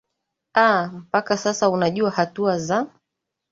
[0.55, 2.87] aa mpaka sasa unajua hatua za